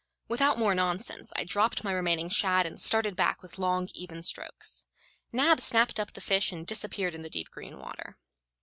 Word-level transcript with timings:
Without 0.27 0.57
more 0.57 0.73
nonsense, 0.73 1.31
I 1.35 1.43
dropped 1.43 1.83
my 1.83 1.91
remaining 1.91 2.27
shad 2.27 2.65
and 2.65 2.79
started 2.79 3.15
back 3.15 3.43
with 3.43 3.59
long, 3.59 3.87
even 3.93 4.23
strokes. 4.23 4.83
Nab 5.31 5.59
snapped 5.59 5.99
up 5.99 6.13
the 6.13 6.21
fish 6.21 6.51
and 6.51 6.65
disappeared 6.65 7.13
in 7.13 7.21
the 7.21 7.29
deep 7.29 7.51
green 7.51 7.77
water. 7.77 8.17